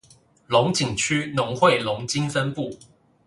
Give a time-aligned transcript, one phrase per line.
[0.47, 2.75] 龍井區農會龍津分部